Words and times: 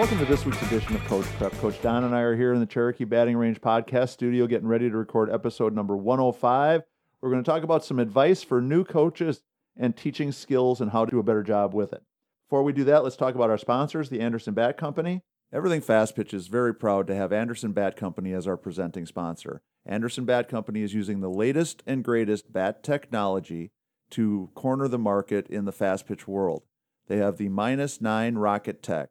Welcome 0.00 0.16
to 0.20 0.24
this 0.24 0.46
week's 0.46 0.62
edition 0.62 0.96
of 0.96 1.04
Coach 1.04 1.26
Prep. 1.36 1.52
Coach 1.58 1.82
Don 1.82 2.04
and 2.04 2.14
I 2.14 2.20
are 2.20 2.34
here 2.34 2.54
in 2.54 2.60
the 2.60 2.64
Cherokee 2.64 3.04
Batting 3.04 3.36
Range 3.36 3.60
podcast 3.60 4.08
studio 4.08 4.46
getting 4.46 4.66
ready 4.66 4.88
to 4.88 4.96
record 4.96 5.30
episode 5.30 5.74
number 5.74 5.94
105. 5.94 6.84
We're 7.20 7.30
going 7.30 7.44
to 7.44 7.50
talk 7.50 7.64
about 7.64 7.84
some 7.84 7.98
advice 7.98 8.42
for 8.42 8.62
new 8.62 8.82
coaches 8.82 9.42
and 9.76 9.94
teaching 9.94 10.32
skills 10.32 10.80
and 10.80 10.92
how 10.92 11.04
to 11.04 11.10
do 11.10 11.18
a 11.18 11.22
better 11.22 11.42
job 11.42 11.74
with 11.74 11.92
it. 11.92 12.02
Before 12.48 12.62
we 12.62 12.72
do 12.72 12.82
that, 12.84 13.04
let's 13.04 13.14
talk 13.14 13.34
about 13.34 13.50
our 13.50 13.58
sponsors, 13.58 14.08
the 14.08 14.22
Anderson 14.22 14.54
Bat 14.54 14.78
Company. 14.78 15.20
Everything 15.52 15.82
Fast 15.82 16.16
Pitch 16.16 16.32
is 16.32 16.46
very 16.46 16.74
proud 16.74 17.06
to 17.08 17.14
have 17.14 17.30
Anderson 17.30 17.72
Bat 17.72 17.96
Company 17.98 18.32
as 18.32 18.46
our 18.46 18.56
presenting 18.56 19.04
sponsor. 19.04 19.60
Anderson 19.84 20.24
Bat 20.24 20.48
Company 20.48 20.80
is 20.80 20.94
using 20.94 21.20
the 21.20 21.28
latest 21.28 21.82
and 21.86 22.02
greatest 22.02 22.50
bat 22.50 22.82
technology 22.82 23.70
to 24.12 24.48
corner 24.54 24.88
the 24.88 24.98
market 24.98 25.46
in 25.48 25.66
the 25.66 25.72
fast 25.72 26.08
pitch 26.08 26.26
world. 26.26 26.62
They 27.06 27.18
have 27.18 27.36
the 27.36 27.50
minus 27.50 28.00
9 28.00 28.36
Rocket 28.36 28.82
Tech, 28.82 29.10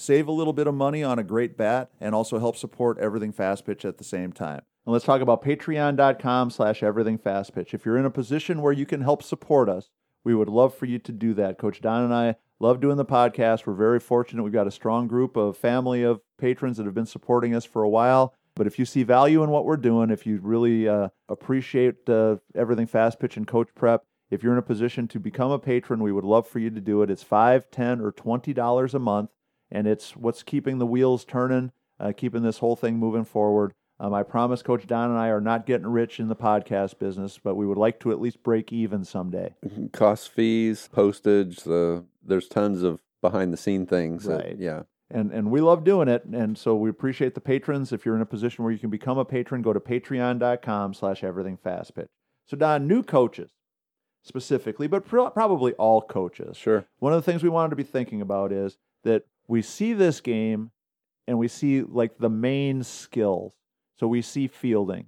save 0.00 0.26
a 0.26 0.32
little 0.32 0.52
bit 0.52 0.66
of 0.66 0.74
money 0.74 1.02
on 1.04 1.18
a 1.18 1.24
great 1.24 1.56
bat 1.56 1.90
and 2.00 2.14
also 2.14 2.38
help 2.38 2.56
support 2.56 2.98
everything 2.98 3.32
fast 3.32 3.66
pitch 3.66 3.84
at 3.84 3.98
the 3.98 4.04
same 4.04 4.32
time. 4.32 4.62
And 4.86 4.92
let's 4.94 5.04
talk 5.04 5.20
about 5.20 5.44
patreon.com 5.44 6.50
slash 6.50 6.82
everything 6.82 7.18
fast 7.18 7.54
pitch. 7.54 7.74
If 7.74 7.84
you're 7.84 7.98
in 7.98 8.06
a 8.06 8.10
position 8.10 8.62
where 8.62 8.72
you 8.72 8.86
can 8.86 9.02
help 9.02 9.22
support 9.22 9.68
us, 9.68 9.90
we 10.24 10.34
would 10.34 10.48
love 10.48 10.74
for 10.74 10.86
you 10.86 10.98
to 10.98 11.12
do 11.12 11.34
that. 11.34 11.58
Coach 11.58 11.80
Don 11.82 12.02
and 12.02 12.14
I 12.14 12.36
love 12.58 12.80
doing 12.80 12.96
the 12.96 13.04
podcast. 13.04 13.66
We're 13.66 13.74
very 13.74 14.00
fortunate. 14.00 14.42
We've 14.42 14.52
got 14.52 14.66
a 14.66 14.70
strong 14.70 15.06
group 15.06 15.36
of 15.36 15.56
family 15.56 16.02
of 16.02 16.20
patrons 16.38 16.78
that 16.78 16.86
have 16.86 16.94
been 16.94 17.06
supporting 17.06 17.54
us 17.54 17.66
for 17.66 17.82
a 17.82 17.88
while. 17.88 18.34
But 18.54 18.66
if 18.66 18.78
you 18.78 18.84
see 18.86 19.02
value 19.02 19.42
in 19.42 19.50
what 19.50 19.64
we're 19.64 19.76
doing, 19.76 20.10
if 20.10 20.26
you 20.26 20.40
really 20.42 20.88
uh, 20.88 21.10
appreciate 21.28 22.08
uh, 22.08 22.36
everything 22.54 22.86
fast 22.86 23.20
pitch 23.20 23.36
and 23.36 23.46
coach 23.46 23.68
prep, 23.74 24.04
if 24.30 24.42
you're 24.42 24.52
in 24.52 24.58
a 24.58 24.62
position 24.62 25.08
to 25.08 25.20
become 25.20 25.50
a 25.50 25.58
patron, 25.58 26.02
we 26.02 26.12
would 26.12 26.24
love 26.24 26.46
for 26.46 26.58
you 26.58 26.70
to 26.70 26.80
do 26.80 27.02
it. 27.02 27.10
It's 27.10 27.22
five, 27.22 27.70
ten, 27.70 28.00
or 28.00 28.12
twenty 28.12 28.52
dollars 28.52 28.94
a 28.94 28.98
month, 28.98 29.30
and 29.70 29.86
it's 29.86 30.16
what's 30.16 30.42
keeping 30.42 30.78
the 30.78 30.86
wheels 30.86 31.24
turning, 31.24 31.72
uh, 31.98 32.12
keeping 32.16 32.42
this 32.42 32.58
whole 32.58 32.76
thing 32.76 32.96
moving 32.98 33.24
forward. 33.24 33.72
Um, 33.98 34.14
I 34.14 34.22
promise 34.22 34.62
Coach 34.62 34.86
Don 34.86 35.10
and 35.10 35.18
I 35.18 35.28
are 35.28 35.42
not 35.42 35.66
getting 35.66 35.86
rich 35.86 36.18
in 36.20 36.28
the 36.28 36.36
podcast 36.36 36.98
business, 36.98 37.38
but 37.42 37.54
we 37.54 37.66
would 37.66 37.76
like 37.76 38.00
to 38.00 38.10
at 38.12 38.20
least 38.20 38.42
break 38.42 38.72
even 38.72 39.04
someday. 39.04 39.54
Cost 39.92 40.30
fees, 40.32 40.88
postage, 40.90 41.58
the 41.64 42.04
there's 42.24 42.48
tons 42.48 42.82
of 42.82 43.00
behind 43.20 43.52
the 43.52 43.58
scene 43.58 43.84
things. 43.86 44.24
that- 44.24 44.44
Right. 44.44 44.56
yeah. 44.58 44.82
and 45.10 45.30
and 45.32 45.50
we 45.50 45.60
love 45.60 45.84
doing 45.84 46.08
it 46.08 46.24
and 46.24 46.56
so 46.56 46.74
we 46.76 46.88
appreciate 46.88 47.34
the 47.34 47.40
patrons 47.40 47.92
if 47.92 48.06
you're 48.06 48.14
in 48.14 48.22
a 48.22 48.26
position 48.26 48.62
where 48.64 48.72
you 48.72 48.78
can 48.78 48.90
become 48.90 49.18
a 49.18 49.24
patron 49.24 49.60
go 49.60 49.72
to 49.72 49.80
patreon.com 49.80 50.94
slash 50.94 51.24
everything 51.24 51.56
fast 51.56 51.94
pitch 51.96 52.06
so 52.46 52.56
don 52.56 52.86
new 52.86 53.02
coaches 53.02 53.50
specifically 54.22 54.86
but 54.86 55.04
pro- 55.04 55.28
probably 55.30 55.72
all 55.74 56.00
coaches 56.02 56.56
Sure. 56.56 56.86
one 57.00 57.12
of 57.12 57.18
the 57.24 57.30
things 57.30 57.42
we 57.42 57.48
wanted 57.48 57.70
to 57.70 57.76
be 57.76 57.82
thinking 57.82 58.20
about 58.20 58.52
is 58.52 58.78
that 59.02 59.24
we 59.50 59.62
see 59.62 59.92
this 59.92 60.20
game 60.20 60.70
and 61.26 61.36
we 61.38 61.48
see 61.48 61.82
like 61.82 62.18
the 62.18 62.30
main 62.30 62.84
skills. 62.84 63.54
So 63.98 64.06
we 64.06 64.22
see 64.22 64.46
fielding 64.46 65.06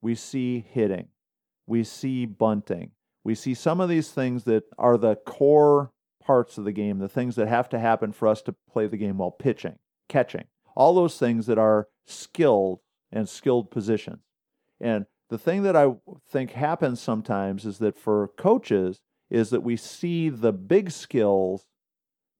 we 0.00 0.14
see 0.16 0.64
hitting 0.68 1.08
we 1.66 1.84
see 1.84 2.26
bunting. 2.26 2.90
We 3.22 3.36
see 3.36 3.54
some 3.54 3.80
of 3.80 3.88
these 3.88 4.10
things 4.10 4.44
that 4.44 4.64
are 4.76 4.98
the 4.98 5.14
core 5.14 5.92
parts 6.24 6.58
of 6.58 6.64
the 6.64 6.72
game 6.72 6.98
the 6.98 7.08
things 7.08 7.36
that 7.36 7.48
have 7.48 7.68
to 7.68 7.78
happen 7.78 8.12
for 8.12 8.28
us 8.28 8.42
to 8.42 8.54
play 8.70 8.86
the 8.86 8.96
game 8.96 9.18
while 9.18 9.30
pitching 9.30 9.78
catching 10.08 10.44
all 10.74 10.94
those 10.94 11.18
things 11.18 11.46
that 11.46 11.58
are 11.58 11.88
skilled 12.06 12.80
and 13.10 13.28
skilled 13.28 13.70
positions. 13.70 14.22
And 14.80 15.06
the 15.28 15.38
thing 15.38 15.62
that 15.64 15.76
I 15.76 15.94
think 16.30 16.52
happens 16.52 17.00
sometimes 17.00 17.64
is 17.64 17.78
that 17.78 17.98
for 17.98 18.28
coaches 18.38 19.00
is 19.30 19.50
that 19.50 19.62
we 19.62 19.76
see 19.76 20.28
the 20.28 20.52
big 20.52 20.90
skills, 20.90 21.66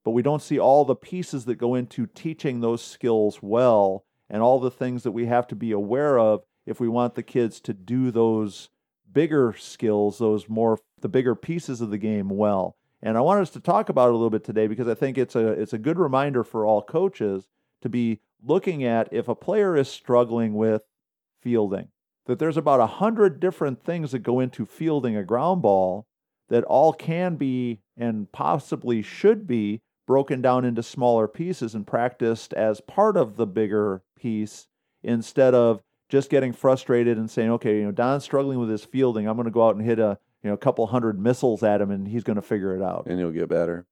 but 0.05 0.11
we 0.11 0.23
don't 0.23 0.43
see 0.43 0.59
all 0.59 0.85
the 0.85 0.97
pieces 0.97 1.45
that 1.45 1.57
go 1.57 1.75
into 1.75 2.07
teaching 2.07 2.61
those 2.61 2.83
skills 2.83 3.41
well 3.43 4.05
and 4.29 4.43
all 4.43 4.59
the 4.59 4.71
things 4.71 5.03
that 5.03 5.13
we 5.13 5.27
have 5.27 5.47
to 5.49 5.55
be 5.55 5.73
aware 5.73 6.19
of 6.19 6.43
if 6.67 6.81
we 6.81 6.89
want 6.89 7.15
the 7.15 7.23
kids 7.23 7.61
to 7.61 7.73
do 7.73 8.11
those 8.11 8.71
bigger 9.13 9.55
skills, 9.59 10.19
those 10.19 10.49
more 10.49 10.79
the 11.01 11.09
bigger 11.09 11.35
pieces 11.35 11.81
of 11.81 11.91
the 11.91 11.99
game 11.99 12.29
well. 12.29 12.77
And 13.03 13.19
I 13.19 13.21
want 13.21 13.41
us 13.41 13.51
to 13.51 13.61
talk 13.61 13.89
about 13.89 14.09
it 14.09 14.13
a 14.13 14.17
little 14.17 14.31
bit 14.31 14.45
today 14.45 14.69
because 14.69 14.89
I 14.89 14.95
think 14.95 15.19
it's 15.19 15.35
a 15.35 15.49
it's 15.49 15.73
a 15.73 15.79
good 15.79 15.99
reminder 15.99 16.45
for 16.45 16.65
all 16.65 16.83
coaches 16.83 17.49
to 17.83 17.89
be 17.89 18.21
looking 18.43 18.85
at 18.85 19.13
if 19.13 19.29
a 19.29 19.35
player 19.35 19.77
is 19.77 19.89
struggling 19.89 20.55
with 20.55 20.85
fielding 21.41 21.89
that 22.27 22.39
there's 22.39 22.57
about 22.57 22.81
a 22.81 22.87
hundred 22.87 23.41
different 23.41 23.83
things 23.83 24.13
that 24.13 24.21
go 24.21 24.41
into 24.41 24.65
fielding 24.65 25.17
a 25.17 25.25
ground 25.25 25.63
ball 25.63 26.07
that 26.49 26.65
all 26.65 26.93
can 26.93 27.37
be 27.37 27.81
and 27.97 28.31
possibly 28.33 29.03
should 29.03 29.47
be 29.47 29.81
broken 30.07 30.43
down 30.43 30.65
into 30.65 30.83
smaller 30.83 31.29
pieces 31.29 31.75
and 31.75 31.87
practiced 31.87 32.53
as 32.55 32.81
part 32.81 33.17
of 33.17 33.37
the 33.37 33.47
bigger 33.47 34.03
piece 34.17 34.67
instead 35.03 35.55
of 35.55 35.83
just 36.09 36.31
getting 36.31 36.53
frustrated 36.53 37.17
and 37.17 37.31
saying, 37.31 37.51
okay, 37.51 37.79
you 37.79 37.85
know, 37.85 37.93
Don's 37.93 38.25
struggling 38.25 38.59
with 38.59 38.69
his 38.69 38.85
fielding. 38.85 39.27
I'm 39.27 39.37
going 39.37 39.47
to 39.47 39.51
go 39.51 39.67
out 39.67 39.77
and 39.77 39.85
hit 39.85 39.99
a 39.99 40.19
you 40.43 40.49
know 40.51 40.55
a 40.55 40.59
couple 40.59 40.87
hundred 40.89 41.21
missiles 41.21 41.63
at 41.63 41.81
him 41.81 41.91
and 41.91 42.09
he's 42.09 42.25
going 42.25 42.37
to 42.37 42.43
figure 42.43 42.77
it 42.77 42.83
out. 42.83 43.07
And 43.07 43.19
he'll 43.19 43.31
get 43.31 43.49
better. 43.49 43.87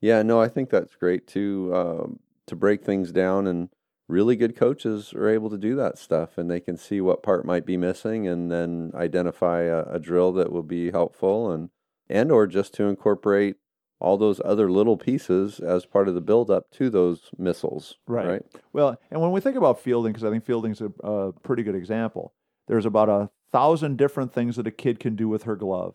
Yeah, 0.00 0.22
no, 0.22 0.40
I 0.40 0.48
think 0.48 0.70
that's 0.70 0.94
great 0.94 1.26
too. 1.26 1.72
Um, 1.74 2.20
to 2.46 2.56
break 2.56 2.84
things 2.84 3.10
down 3.10 3.46
and 3.46 3.68
really 4.08 4.36
good 4.36 4.54
coaches 4.54 5.12
are 5.14 5.28
able 5.28 5.50
to 5.50 5.58
do 5.58 5.74
that 5.76 5.98
stuff 5.98 6.38
and 6.38 6.48
they 6.48 6.60
can 6.60 6.76
see 6.76 7.00
what 7.00 7.22
part 7.22 7.44
might 7.44 7.66
be 7.66 7.76
missing 7.76 8.28
and 8.28 8.50
then 8.50 8.92
identify 8.94 9.62
a, 9.62 9.80
a 9.82 9.98
drill 9.98 10.32
that 10.32 10.52
will 10.52 10.62
be 10.62 10.92
helpful 10.92 11.50
and 11.50 11.70
and 12.08 12.30
or 12.30 12.46
just 12.46 12.72
to 12.72 12.84
incorporate 12.84 13.56
all 13.98 14.16
those 14.18 14.40
other 14.44 14.70
little 14.70 14.96
pieces 14.96 15.58
as 15.58 15.86
part 15.86 16.08
of 16.08 16.14
the 16.14 16.20
build 16.20 16.50
up 16.50 16.70
to 16.70 16.90
those 16.90 17.30
missiles. 17.38 17.96
Right. 18.06 18.26
Right. 18.26 18.42
Well, 18.72 18.96
and 19.10 19.20
when 19.20 19.32
we 19.32 19.40
think 19.40 19.56
about 19.56 19.80
fielding, 19.80 20.12
because 20.12 20.24
I 20.24 20.30
think 20.30 20.44
fielding's 20.44 20.80
a, 20.80 20.90
a 21.02 21.32
pretty 21.32 21.62
good 21.62 21.74
example, 21.74 22.34
there's 22.68 22.86
about 22.86 23.08
a 23.08 23.30
thousand 23.52 23.96
different 23.96 24.32
things 24.32 24.56
that 24.56 24.66
a 24.66 24.72
kid 24.72 25.00
can 25.00 25.16
do 25.16 25.28
with 25.28 25.44
her 25.44 25.56
glove. 25.56 25.94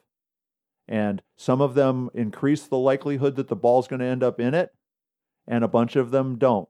And 0.88 1.22
some 1.38 1.61
of 1.61 1.75
them 1.75 2.09
increase 2.13 2.63
the 2.63 2.78
likelihood 2.78 3.35
that 3.35 3.47
the 3.47 3.56
ball's 3.56 3.88
going 3.88 4.00
to 4.00 4.06
end 4.06 4.23
up 4.23 4.40
in 4.40 4.53
it, 4.53 4.72
and 5.47 5.63
a 5.63 5.69
bunch 5.69 5.95
of 5.95 6.11
them 6.11 6.38
don't. 6.38 6.67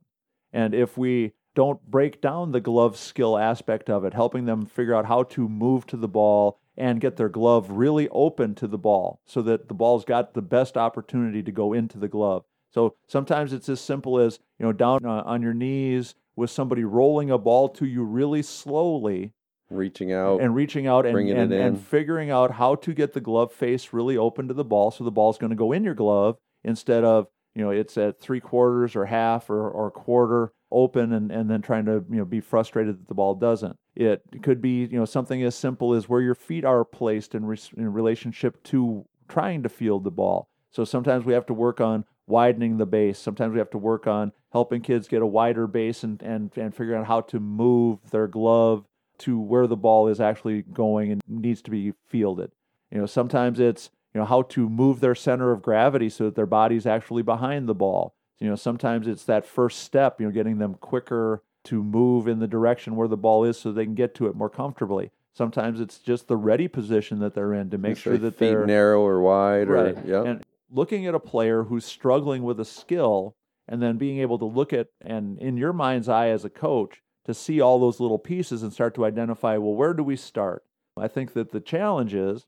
And 0.52 0.76
if 0.76 0.98
we 0.98 1.32
don't 1.56 1.82
break 1.90 2.22
down 2.22 2.52
the 2.52 2.62
glove 2.62 2.98
skill 2.98 3.38
aspect 3.38 3.90
of 3.90 4.06
it, 4.06 4.14
helping 4.14 4.46
them 4.46 4.66
figure 4.66 4.94
out 4.94 5.06
how 5.06 5.24
to 5.24 5.50
move 5.50 5.86
to 5.88 5.98
the 5.98 6.08
ball 6.08 6.60
and 6.78 7.02
get 7.02 7.18
their 7.18 7.30
glove 7.30 7.70
really 7.72 8.08
open 8.10 8.56
to 8.56 8.68
the 8.68 8.78
ball 8.78 9.20
so 9.26 9.42
that 9.42 9.68
the 9.68 9.74
ball's 9.74 10.06
got 10.06 10.34
the 10.34 10.42
best 10.42 10.78
opportunity 10.78 11.44
to 11.44 11.52
go 11.52 11.74
into 11.74 11.98
the 11.98 12.08
glove. 12.08 12.44
So 12.74 12.96
sometimes 13.08 13.52
it's 13.52 13.70
as 13.70 13.82
simple 13.82 14.18
as, 14.18 14.40
you 14.58 14.66
know, 14.66 14.72
down 14.72 15.06
uh, 15.06 15.24
on 15.26 15.42
your 15.42 15.54
knees 15.54 16.16
with 16.36 16.50
somebody 16.50 16.84
rolling 16.84 17.30
a 17.30 17.38
ball 17.38 17.70
to 17.70 17.86
you 17.86 18.04
really 18.04 18.42
slowly 18.42 19.34
Reaching 19.70 20.12
out. 20.12 20.42
and 20.42 20.56
reaching 20.56 20.88
out 20.88 21.06
and, 21.06 21.18
and, 21.30 21.54
and 21.54 21.82
figuring 21.82 22.30
out 22.30 22.52
how 22.52 22.76
to 22.76 22.94
get 22.94 23.14
the 23.14 23.22
glove 23.22 23.54
face 23.54 23.94
really 23.94 24.18
open 24.18 24.48
to 24.48 24.54
the 24.54 24.66
ball 24.66 24.92
so 24.92 25.04
the 25.04 25.12
ball's 25.12 25.38
going 25.38 25.50
to 25.50 25.56
go 25.56 25.72
in 25.72 25.84
your 25.84 25.94
glove 25.94 26.38
instead 26.64 27.04
of, 27.04 27.28
you 27.56 27.64
know, 27.64 27.70
it's 27.70 27.98
at 27.98 28.20
three 28.20 28.40
quarters 28.40 28.96
or 28.96 29.06
half 29.06 29.50
or, 29.50 29.70
or 29.70 29.92
quarter 29.92 30.52
open 30.72 31.12
and, 31.14 31.32
and 31.32 31.50
then 31.50 31.62
trying 31.62 31.86
to, 31.86 32.04
you 32.10 32.18
know, 32.18 32.26
be 32.26 32.40
frustrated 32.40 33.00
that 33.00 33.08
the 33.08 33.14
ball 33.14 33.36
doesn't. 33.36 33.78
It 33.96 34.24
could 34.42 34.62
be, 34.62 34.86
you 34.86 34.98
know, 34.98 35.06
something 35.06 35.44
as 35.44 35.56
simple 35.56 35.94
as 35.94 36.08
where 36.08 36.22
your 36.22 36.36
feet 36.36 36.64
are 36.64 36.86
placed 36.86 37.36
in, 37.36 37.46
res- 37.46 37.72
in 37.76 37.92
relationship 37.92 38.64
to 38.66 39.06
trying 39.28 39.64
to 39.64 39.70
field 39.70 40.04
the 40.04 40.12
ball. 40.12 40.48
So 40.72 40.86
sometimes 40.86 41.26
we 41.26 41.34
have 41.34 41.46
to 41.48 41.54
work 41.54 41.82
on 41.82 42.06
widening 42.28 42.78
the 42.78 42.86
base. 42.86 43.20
Sometimes 43.20 43.52
we 43.54 43.60
have 43.60 43.70
to 43.72 43.78
work 43.78 44.08
on 44.08 44.32
helping 44.54 44.82
kids 44.82 45.08
get 45.08 45.22
a 45.22 45.28
wider 45.28 45.68
base 45.68 46.04
and, 46.04 46.22
and, 46.22 46.56
and 46.58 46.74
figuring 46.74 47.02
out 47.02 47.08
how 47.08 47.22
to 47.22 47.40
move 47.40 48.00
their 48.12 48.28
glove 48.28 48.86
to 49.20 49.40
where 49.40 49.68
the 49.68 49.76
ball 49.76 50.08
is 50.08 50.22
actually 50.22 50.62
going 50.62 51.12
and 51.12 51.22
needs 51.28 51.62
to 51.62 51.72
be 51.72 51.94
fielded. 52.08 52.52
You 52.90 53.00
know, 53.00 53.06
sometimes 53.06 53.60
it's, 53.60 53.90
you 54.14 54.20
know, 54.20 54.26
how 54.26 54.44
to 54.44 54.70
move 54.70 55.00
their 55.00 55.16
center 55.16 55.52
of 55.52 55.62
gravity 55.62 56.10
so 56.10 56.26
that 56.26 56.36
their 56.36 56.46
body's 56.46 56.86
actually 56.86 57.22
behind 57.22 57.68
the 57.68 57.76
ball. 57.76 58.16
You 58.40 58.50
know, 58.50 58.56
sometimes 58.56 59.08
it's 59.08 59.26
that 59.26 59.46
first 59.46 59.80
step, 59.80 60.20
you 60.20 60.26
know, 60.26 60.32
getting 60.32 60.58
them 60.58 60.76
quicker 60.76 61.44
to 61.66 61.84
move 61.84 62.28
in 62.28 62.40
the 62.40 62.48
direction 62.48 62.96
where 62.96 63.08
the 63.08 63.18
ball 63.18 63.44
is 63.44 63.58
so 63.58 63.72
they 63.72 63.86
can 63.86 63.96
get 63.96 64.16
to 64.16 64.28
it 64.28 64.36
more 64.36 64.50
comfortably. 64.50 65.12
Sometimes 65.34 65.80
it's 65.80 66.00
just 66.00 66.28
the 66.28 66.38
ready 66.38 66.68
position 66.68 67.20
that 67.20 67.34
they're 67.34 67.54
in 67.54 67.70
to 67.70 67.78
make 67.78 67.98
sure 67.98 68.18
that 68.18 68.36
feet 68.36 68.50
they're 68.52 68.66
narrow 68.66 69.02
or 69.02 69.22
wide 69.22 69.70
right. 69.70 69.98
or 69.98 70.04
yeah. 70.06 70.24
And 70.24 70.44
looking 70.70 71.06
at 71.06 71.16
a 71.16 71.20
player 71.20 71.64
who's 71.64 71.86
struggling 71.86 72.44
with 72.44 72.60
a 72.60 72.66
skill 72.66 73.36
and 73.68 73.82
then 73.82 73.98
being 73.98 74.20
able 74.20 74.38
to 74.40 74.46
look 74.46 74.74
at 74.74 74.88
and 75.00 75.40
in 75.40 75.56
your 75.56 75.72
mind's 75.72 76.10
eye 76.10 76.30
as 76.30 76.44
a 76.44 76.50
coach, 76.50 77.02
to 77.26 77.34
see 77.34 77.62
all 77.62 77.80
those 77.80 78.00
little 78.00 78.20
pieces 78.20 78.64
and 78.64 78.74
start 78.74 78.96
to 78.96 79.06
identify, 79.06 79.58
well, 79.58 79.76
where 79.76 79.94
do 79.94 80.04
we 80.04 80.16
start? 80.16 80.64
I 80.98 81.08
think 81.08 81.34
that 81.34 81.52
the 81.52 81.62
challenge 81.62 82.14
is 82.14 82.46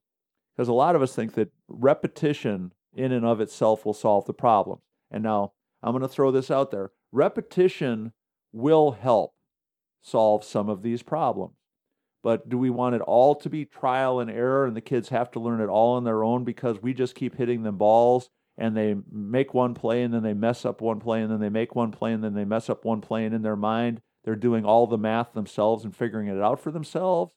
because 0.56 0.68
a 0.68 0.74
lot 0.74 0.96
of 0.96 1.02
us 1.02 1.16
think 1.16 1.36
that 1.36 1.52
repetition 1.68 2.74
in 2.94 3.12
and 3.12 3.26
of 3.26 3.40
itself 3.40 3.86
will 3.86 3.94
solve 3.94 4.26
the 4.26 4.34
problem. 4.34 4.80
And 5.10 5.24
now 5.24 5.54
I'm 5.82 5.92
going 5.92 6.02
to 6.02 6.08
throw 6.08 6.32
this 6.32 6.52
out 6.52 6.72
there 6.72 6.92
repetition 7.12 8.12
will 8.54 8.92
help 8.92 9.34
solve 10.02 10.44
some 10.44 10.70
of 10.70 10.82
these 10.82 11.04
problems. 11.04 11.56
But 12.24 12.48
do 12.48 12.58
we 12.58 12.70
want 12.70 12.96
it 12.96 13.02
all 13.02 13.36
to 13.36 13.50
be 13.50 13.66
trial 13.66 14.22
and 14.22 14.32
error 14.32 14.66
and 14.66 14.78
the 14.78 14.82
kids 14.82 15.10
have 15.10 15.30
to 15.32 15.42
learn 15.42 15.60
it 15.60 15.68
all 15.68 15.96
on 15.96 16.06
their 16.06 16.24
own 16.24 16.46
because 16.46 16.82
we 16.82 16.94
just 16.94 17.16
keep 17.16 17.36
hitting 17.36 17.64
them 17.64 17.78
balls 17.78 18.30
and 18.58 18.78
they 18.78 18.96
make 19.12 19.54
one 19.54 19.74
play 19.74 20.04
and 20.04 20.14
then 20.14 20.24
they 20.24 20.34
mess 20.34 20.64
up 20.64 20.80
one 20.80 21.02
play 21.02 21.22
and 21.22 21.30
then 21.30 21.42
they 21.42 21.50
make 21.50 21.76
one 21.76 21.92
play 21.92 22.14
and 22.14 22.24
then 22.24 22.34
they 22.34 22.46
mess 22.46 22.70
up 22.70 22.86
one 22.86 23.02
play 23.02 23.26
and 23.26 23.36
in 23.36 23.42
their 23.42 23.58
mind 23.58 24.00
they're 24.24 24.36
doing 24.36 24.64
all 24.64 24.88
the 24.88 24.98
math 24.98 25.34
themselves 25.34 25.84
and 25.84 25.94
figuring 25.94 26.28
it 26.28 26.42
out 26.42 26.62
for 26.62 26.72
themselves? 26.72 27.34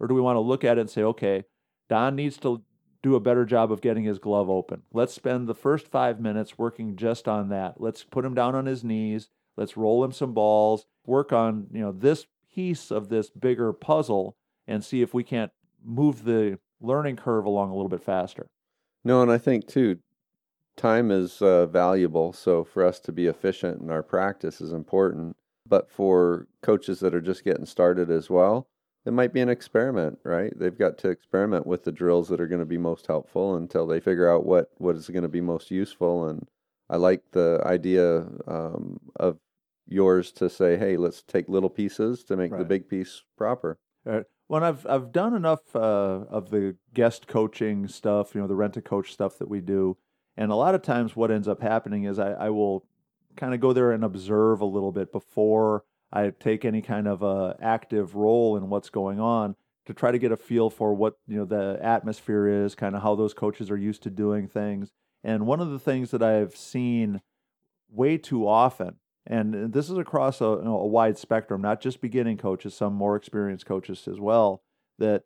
Or 0.00 0.08
do 0.08 0.14
we 0.14 0.20
want 0.20 0.34
to 0.36 0.40
look 0.40 0.64
at 0.64 0.78
it 0.78 0.80
and 0.80 0.90
say, 0.90 1.02
okay, 1.02 1.44
Don 1.88 2.16
needs 2.16 2.36
to 2.38 2.62
do 3.04 3.14
a 3.14 3.20
better 3.20 3.44
job 3.44 3.70
of 3.70 3.82
getting 3.82 4.04
his 4.04 4.18
glove 4.18 4.48
open. 4.48 4.82
Let's 4.90 5.12
spend 5.12 5.46
the 5.46 5.54
first 5.54 5.86
five 5.86 6.18
minutes 6.18 6.56
working 6.56 6.96
just 6.96 7.28
on 7.28 7.50
that. 7.50 7.78
Let's 7.78 8.02
put 8.02 8.24
him 8.24 8.34
down 8.34 8.54
on 8.54 8.64
his 8.64 8.82
knees. 8.82 9.28
Let's 9.56 9.76
roll 9.76 10.04
him 10.04 10.12
some 10.12 10.32
balls. 10.32 10.86
Work 11.06 11.32
on 11.32 11.68
you 11.72 11.80
know 11.80 11.92
this 11.92 12.26
piece 12.54 12.90
of 12.90 13.08
this 13.08 13.30
bigger 13.30 13.72
puzzle 13.72 14.36
and 14.66 14.84
see 14.84 15.02
if 15.02 15.12
we 15.12 15.24
can't 15.24 15.52
move 15.84 16.24
the 16.24 16.58
learning 16.80 17.16
curve 17.16 17.44
along 17.44 17.70
a 17.70 17.74
little 17.74 17.88
bit 17.88 18.02
faster. 18.02 18.46
No, 19.04 19.20
and 19.22 19.30
I 19.30 19.38
think 19.38 19.66
too, 19.66 19.98
time 20.76 21.10
is 21.10 21.42
uh, 21.42 21.66
valuable. 21.66 22.32
So 22.32 22.64
for 22.64 22.84
us 22.84 22.98
to 23.00 23.12
be 23.12 23.26
efficient 23.26 23.82
in 23.82 23.90
our 23.90 24.02
practice 24.02 24.60
is 24.60 24.72
important. 24.72 25.36
But 25.66 25.90
for 25.90 26.46
coaches 26.62 27.00
that 27.00 27.14
are 27.14 27.20
just 27.20 27.44
getting 27.44 27.64
started 27.66 28.10
as 28.10 28.28
well, 28.28 28.66
it 29.06 29.12
might 29.12 29.32
be 29.32 29.40
an 29.40 29.48
experiment, 29.48 30.18
right? 30.22 30.52
They've 30.58 30.76
got 30.76 30.98
to 30.98 31.08
experiment 31.08 31.66
with 31.66 31.84
the 31.84 31.92
drills 31.92 32.28
that 32.28 32.40
are 32.40 32.46
going 32.46 32.60
to 32.60 32.66
be 32.66 32.78
most 32.78 33.06
helpful 33.06 33.56
until 33.56 33.86
they 33.86 34.00
figure 34.00 34.30
out 34.30 34.46
what 34.46 34.70
what 34.78 34.96
is 34.96 35.08
going 35.08 35.22
to 35.22 35.28
be 35.28 35.40
most 35.40 35.70
useful. 35.70 36.28
And 36.28 36.46
I 36.88 36.96
like 36.96 37.22
the 37.32 37.62
idea 37.64 38.26
um, 38.46 39.00
of 39.16 39.38
yours 39.86 40.32
to 40.32 40.48
say, 40.48 40.76
"Hey, 40.76 40.96
let's 40.96 41.22
take 41.22 41.48
little 41.48 41.70
pieces 41.70 42.24
to 42.24 42.36
make 42.36 42.52
right. 42.52 42.58
the 42.58 42.64
big 42.64 42.88
piece 42.88 43.22
proper." 43.36 43.78
Right. 44.04 44.24
Well, 44.48 44.62
I've 44.62 44.86
I've 44.86 45.12
done 45.12 45.34
enough 45.34 45.74
uh, 45.74 46.24
of 46.28 46.50
the 46.50 46.76
guest 46.92 47.26
coaching 47.26 47.88
stuff, 47.88 48.34
you 48.34 48.40
know, 48.40 48.46
the 48.46 48.54
rent 48.54 48.76
a 48.76 48.82
coach 48.82 49.12
stuff 49.12 49.38
that 49.38 49.48
we 49.48 49.60
do, 49.60 49.96
and 50.36 50.50
a 50.50 50.56
lot 50.56 50.74
of 50.74 50.82
times 50.82 51.16
what 51.16 51.30
ends 51.30 51.48
up 51.48 51.62
happening 51.62 52.04
is 52.04 52.18
I, 52.18 52.32
I 52.32 52.50
will 52.50 52.86
kind 53.36 53.54
of 53.54 53.60
go 53.60 53.72
there 53.72 53.92
and 53.92 54.04
observe 54.04 54.60
a 54.60 54.66
little 54.66 54.92
bit 54.92 55.12
before 55.12 55.84
I 56.12 56.30
take 56.30 56.64
any 56.64 56.82
kind 56.82 57.08
of 57.08 57.22
a 57.22 57.56
active 57.60 58.14
role 58.14 58.56
in 58.56 58.68
what's 58.68 58.90
going 58.90 59.18
on 59.18 59.56
to 59.86 59.92
try 59.92 60.12
to 60.12 60.18
get 60.18 60.32
a 60.32 60.36
feel 60.36 60.70
for 60.70 60.94
what 60.94 61.14
you 61.26 61.36
know 61.36 61.44
the 61.44 61.78
atmosphere 61.82 62.46
is, 62.46 62.74
kind 62.74 62.94
of 62.94 63.02
how 63.02 63.14
those 63.14 63.34
coaches 63.34 63.70
are 63.70 63.76
used 63.76 64.02
to 64.04 64.10
doing 64.10 64.48
things. 64.48 64.92
And 65.22 65.46
one 65.46 65.60
of 65.60 65.70
the 65.70 65.78
things 65.78 66.10
that 66.10 66.22
I've 66.22 66.56
seen 66.56 67.20
way 67.90 68.18
too 68.18 68.46
often, 68.46 68.96
and 69.26 69.72
this 69.72 69.88
is 69.88 69.96
across 69.96 70.40
a, 70.40 70.44
you 70.44 70.62
know, 70.64 70.78
a 70.78 70.86
wide 70.86 71.16
spectrum, 71.16 71.62
not 71.62 71.80
just 71.80 72.00
beginning 72.00 72.36
coaches, 72.36 72.74
some 72.74 72.94
more 72.94 73.16
experienced 73.16 73.66
coaches 73.66 74.06
as 74.06 74.20
well, 74.20 74.62
that 74.98 75.24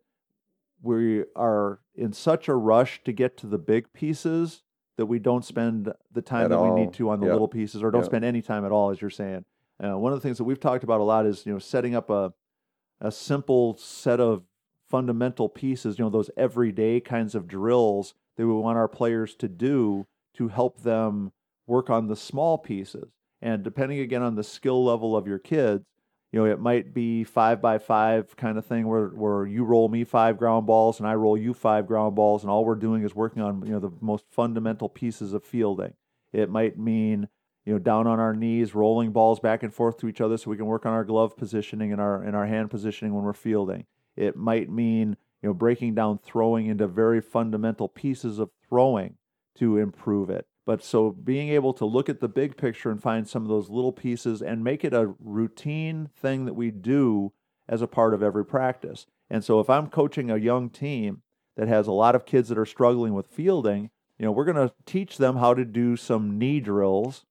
we 0.81 1.23
are 1.35 1.79
in 1.95 2.13
such 2.13 2.47
a 2.47 2.55
rush 2.55 3.03
to 3.03 3.11
get 3.11 3.37
to 3.37 3.47
the 3.47 3.57
big 3.57 3.91
pieces 3.91 4.63
that 4.97 5.05
we 5.05 5.19
don't 5.19 5.45
spend 5.45 5.91
the 6.11 6.21
time 6.21 6.45
at 6.45 6.49
that 6.49 6.57
all. 6.57 6.73
we 6.73 6.81
need 6.81 6.93
to 6.93 7.09
on 7.09 7.19
the 7.19 7.25
yep. 7.25 7.33
little 7.33 7.47
pieces 7.47 7.83
or 7.83 7.91
don't 7.91 8.01
yep. 8.01 8.09
spend 8.09 8.25
any 8.25 8.41
time 8.41 8.65
at 8.65 8.71
all, 8.71 8.89
as 8.89 9.01
you're 9.01 9.09
saying. 9.09 9.45
Uh, 9.81 9.97
one 9.97 10.11
of 10.11 10.17
the 10.17 10.21
things 10.21 10.37
that 10.37 10.43
we've 10.43 10.59
talked 10.59 10.83
about 10.83 10.99
a 10.99 11.03
lot 11.03 11.25
is 11.25 11.45
you 11.45 11.53
know 11.53 11.59
setting 11.59 11.95
up 11.95 12.09
a 12.09 12.33
a 13.01 13.11
simple 13.11 13.77
set 13.77 14.19
of 14.19 14.43
fundamental 14.89 15.47
pieces, 15.47 15.97
you 15.97 16.03
know, 16.03 16.09
those 16.09 16.29
everyday 16.35 16.99
kinds 16.99 17.35
of 17.35 17.47
drills 17.47 18.13
that 18.35 18.47
we 18.47 18.53
want 18.53 18.77
our 18.77 18.87
players 18.87 19.35
to 19.35 19.47
do 19.47 20.05
to 20.35 20.47
help 20.47 20.81
them 20.81 21.31
work 21.67 21.89
on 21.89 22.07
the 22.07 22.15
small 22.15 22.57
pieces. 22.57 23.11
And 23.41 23.63
depending 23.63 23.99
again 23.99 24.21
on 24.21 24.35
the 24.35 24.43
skill 24.43 24.83
level 24.83 25.15
of 25.15 25.27
your 25.27 25.39
kids, 25.39 25.85
you 26.31 26.39
know, 26.39 26.45
it 26.45 26.59
might 26.59 26.93
be 26.93 27.23
five 27.23 27.61
by 27.61 27.79
five 27.79 28.35
kind 28.35 28.57
of 28.57 28.65
thing 28.65 28.87
where, 28.87 29.07
where 29.07 29.47
you 29.47 29.63
roll 29.63 29.89
me 29.89 30.03
five 30.03 30.37
ground 30.37 30.67
balls 30.67 30.99
and 30.99 31.07
I 31.07 31.15
roll 31.15 31.37
you 31.37 31.53
five 31.53 31.87
ground 31.87 32.15
balls, 32.15 32.43
and 32.43 32.51
all 32.51 32.65
we're 32.65 32.75
doing 32.75 33.03
is 33.03 33.15
working 33.15 33.41
on, 33.41 33.65
you 33.65 33.71
know, 33.71 33.79
the 33.79 33.91
most 34.01 34.25
fundamental 34.29 34.89
pieces 34.89 35.33
of 35.33 35.43
fielding. 35.43 35.93
It 36.31 36.49
might 36.49 36.77
mean 36.77 37.29
you 37.69 37.75
know, 37.75 37.79
down 37.79 38.07
on 38.07 38.19
our 38.19 38.33
knees, 38.33 38.73
rolling 38.73 39.11
balls 39.11 39.39
back 39.39 39.61
and 39.61 39.71
forth 39.71 39.97
to 39.97 40.07
each 40.07 40.21
other 40.21 40.37
so 40.37 40.49
we 40.49 40.57
can 40.57 40.65
work 40.65 40.87
on 40.87 40.93
our 40.93 41.03
glove 41.03 41.37
positioning 41.37 41.91
and 41.91 42.01
our 42.01 42.23
and 42.23 42.35
our 42.35 42.47
hand 42.47 42.71
positioning 42.71 43.13
when 43.13 43.23
we're 43.23 43.33
fielding. 43.33 43.85
It 44.15 44.35
might 44.35 44.71
mean, 44.71 45.17
you 45.43 45.49
know, 45.49 45.53
breaking 45.53 45.93
down 45.93 46.17
throwing 46.17 46.65
into 46.65 46.87
very 46.87 47.21
fundamental 47.21 47.87
pieces 47.87 48.39
of 48.39 48.49
throwing 48.67 49.17
to 49.59 49.77
improve 49.77 50.31
it. 50.31 50.47
But 50.69 50.83
so 50.83 51.09
being 51.09 51.49
able 51.49 51.73
to 51.73 51.85
look 51.85 52.09
at 52.09 52.19
the 52.19 52.27
big 52.27 52.55
picture 52.55 52.91
and 52.91 53.01
find 53.01 53.27
some 53.27 53.41
of 53.41 53.49
those 53.49 53.71
little 53.71 53.91
pieces 53.91 54.39
and 54.39 54.63
make 54.63 54.85
it 54.85 54.93
a 54.93 55.15
routine 55.19 56.11
thing 56.15 56.45
that 56.45 56.53
we 56.53 56.69
do 56.69 57.33
as 57.67 57.81
a 57.81 57.87
part 57.87 58.13
of 58.13 58.21
every 58.21 58.45
practice. 58.45 59.07
And 59.31 59.43
so 59.43 59.59
if 59.59 59.67
I'm 59.67 59.87
coaching 59.87 60.29
a 60.29 60.37
young 60.37 60.69
team 60.69 61.23
that 61.57 61.67
has 61.67 61.87
a 61.87 61.91
lot 61.91 62.13
of 62.13 62.27
kids 62.27 62.49
that 62.49 62.57
are 62.59 62.67
struggling 62.67 63.15
with 63.15 63.25
fielding, 63.25 63.89
you 64.19 64.25
know, 64.25 64.31
we're 64.31 64.45
going 64.45 64.67
to 64.67 64.71
teach 64.85 65.17
them 65.17 65.37
how 65.37 65.55
to 65.55 65.65
do 65.65 65.97
some 65.97 66.37
knee 66.37 66.59
drills 66.59 67.25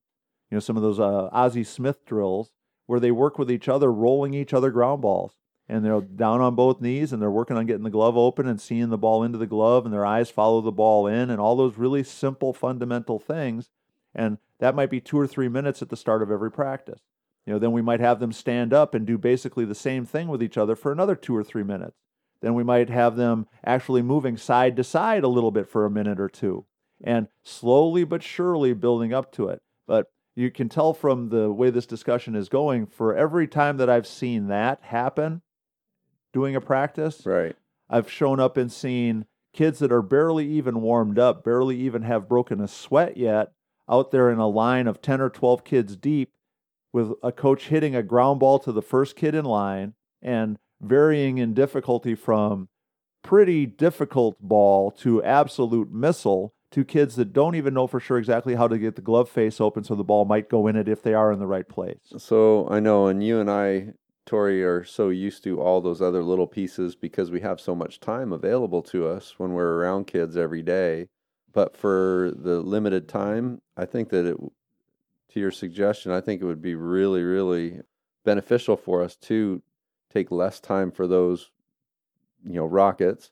you 0.51 0.57
know, 0.57 0.61
some 0.61 0.77
of 0.77 0.83
those 0.83 0.99
uh, 0.99 1.29
Ozzie 1.31 1.63
Smith 1.63 2.05
drills 2.05 2.51
where 2.87 2.99
they 2.99 3.13
work 3.13 3.39
with 3.39 3.53
each 3.53 3.69
other, 3.69 3.93
rolling 3.93 4.35
each 4.35 4.53
other 4.53 4.73
ground 4.73 5.01
balls. 5.01 5.38
And 5.69 5.85
they're 5.85 6.01
down 6.01 6.41
on 6.41 6.55
both 6.55 6.81
knees 6.81 7.13
and 7.13 7.21
they're 7.21 7.31
working 7.31 7.57
on 7.57 7.67
getting 7.67 7.83
the 7.83 7.91
glove 7.91 8.17
open 8.17 8.47
and 8.47 8.61
seeing 8.61 8.89
the 8.89 8.97
ball 8.97 9.23
into 9.23 9.39
the 9.39 9.47
glove, 9.47 9.85
and 9.85 9.93
their 9.93 10.07
eyes 10.07 10.31
follow 10.31 10.61
the 10.61 10.73
ball 10.73 11.07
in, 11.07 11.29
and 11.31 11.41
all 11.41 11.57
those 11.57 11.77
really 11.77 12.03
simple, 12.03 12.53
fundamental 12.53 13.19
things. 13.19 13.71
And 14.15 14.39
that 14.61 14.75
might 14.75 14.91
be 14.91 15.01
two 15.01 15.19
or 15.19 15.27
three 15.27 15.49
minutes 15.49 15.83
at 15.83 15.91
the 15.91 15.97
start 15.97 16.23
of 16.23 16.31
every 16.31 16.51
practice. 16.51 17.03
You 17.45 17.53
know, 17.53 17.59
then 17.59 17.73
we 17.73 17.83
might 17.83 18.01
have 18.01 18.19
them 18.19 18.33
stand 18.33 18.73
up 18.73 18.95
and 18.95 19.07
do 19.07 19.19
basically 19.19 19.65
the 19.65 19.75
same 19.75 20.05
thing 20.05 20.29
with 20.29 20.43
each 20.43 20.57
other 20.57 20.75
for 20.75 20.91
another 20.91 21.15
two 21.15 21.37
or 21.37 21.45
three 21.45 21.63
minutes. 21.63 21.97
Then 22.41 22.55
we 22.55 22.63
might 22.63 22.89
have 22.89 23.17
them 23.17 23.47
actually 23.65 24.03
moving 24.03 24.37
side 24.37 24.77
to 24.77 24.85
side 24.85 25.25
a 25.25 25.29
little 25.29 25.51
bit 25.51 25.69
for 25.69 25.85
a 25.85 25.91
minute 25.91 26.21
or 26.21 26.29
two 26.29 26.67
and 27.03 27.29
slowly 27.43 28.05
but 28.05 28.23
surely 28.23 28.73
building 28.73 29.13
up 29.13 29.33
to 29.33 29.49
it. 29.49 29.63
But 29.87 30.11
you 30.35 30.51
can 30.51 30.69
tell 30.69 30.95
from 30.95 31.29
the 31.31 31.53
way 31.53 31.71
this 31.71 31.87
discussion 31.87 32.35
is 32.35 32.49
going, 32.49 32.87
for 32.87 33.17
every 33.17 33.49
time 33.49 33.77
that 33.79 33.91
I've 33.91 34.07
seen 34.07 34.49
that 34.49 34.83
happen 34.83 35.43
doing 36.33 36.57
a 36.57 36.61
practice, 36.61 37.25
right. 37.25 37.57
I've 37.89 38.11
shown 38.11 38.41
up 38.41 38.57
and 38.57 38.71
seen 38.71 39.27
kids 39.55 39.79
that 39.79 39.93
are 39.93 40.03
barely 40.03 40.47
even 40.47 40.81
warmed 40.81 41.19
up, 41.19 41.45
barely 41.45 41.77
even 41.79 42.03
have 42.03 42.29
broken 42.29 42.61
a 42.61 42.69
sweat 42.69 43.17
yet, 43.17 43.53
out 43.89 44.11
there 44.11 44.31
in 44.31 44.39
a 44.39 44.49
line 44.49 44.87
of 44.87 45.01
10 45.01 45.21
or 45.21 45.31
12 45.31 45.65
kids 45.65 45.97
deep 45.97 46.31
with 46.93 47.13
a 47.23 47.33
coach 47.33 47.69
hitting 47.69 47.95
a 47.95 48.03
ground 48.03 48.41
ball 48.41 48.59
to 48.59 48.73
the 48.73 48.83
first 48.83 49.17
kid 49.17 49.35
in 49.35 49.45
line 49.45 49.95
and 50.23 50.59
varying 50.81 51.39
in 51.39 51.55
difficulty 51.55 52.15
from 52.15 52.69
pretty 53.23 53.67
difficult 53.67 54.37
ball 54.41 54.91
to 54.91 55.23
absolute 55.23 55.93
missile 55.93 56.55
to 56.71 56.85
kids 56.85 57.17
that 57.17 57.33
don't 57.33 57.55
even 57.55 57.75
know 57.75 57.87
for 57.87 57.99
sure 57.99 58.19
exactly 58.19 58.55
how 58.55 58.69
to 58.69 58.79
get 58.79 58.95
the 58.95 59.03
glove 59.03 59.29
face 59.29 59.61
open 59.61 59.83
so 59.85 59.95
the 59.95 60.05
ball 60.05 60.25
might 60.25 60.49
go 60.49 60.67
in 60.67 60.77
it 60.77 60.89
if 60.89 61.03
they 61.03 61.15
are 61.15 61.33
in 61.33 61.39
the 61.39 61.47
right 61.47 61.69
place. 61.69 61.99
So 62.17 62.69
I 62.71 62.81
know, 62.81 63.07
and 63.07 63.25
you 63.25 63.41
and 63.41 63.51
I, 63.51 63.89
Tori, 64.29 64.63
are 64.63 64.85
so 64.85 65.09
used 65.09 65.43
to 65.45 65.59
all 65.59 65.81
those 65.81 66.03
other 66.03 66.23
little 66.23 66.47
pieces 66.47 66.95
because 66.95 67.31
we 67.31 67.41
have 67.41 67.59
so 67.59 67.75
much 67.75 67.99
time 67.99 68.31
available 68.31 68.83
to 68.83 69.09
us 69.09 69.39
when 69.39 69.55
we're 69.55 69.77
around 69.77 70.07
kids 70.07 70.37
every 70.37 70.63
day. 70.63 71.09
But 71.55 71.75
for 71.75 72.33
the 72.37 72.61
limited 72.61 73.09
time, 73.09 73.63
I 73.79 73.87
think 73.87 74.11
that 74.11 74.27
it, 74.27 74.37
to 74.37 75.41
your 75.41 75.51
suggestion, 75.51 76.13
I 76.13 76.21
think 76.21 76.43
it 76.43 76.45
would 76.45 76.61
be 76.61 76.75
really, 76.75 77.23
really 77.23 77.81
beneficial 78.27 78.77
for 78.77 79.03
us 79.03 79.17
to 79.17 79.63
take 80.13 80.31
less 80.31 80.61
time 80.61 80.91
for 80.91 81.07
those, 81.07 81.51
you 82.45 82.57
know, 82.57 82.67
rockets 82.67 83.31